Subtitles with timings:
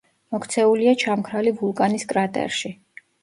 [0.35, 2.73] მოქცეულია ჩამქრალი ვულკანის კრატერში.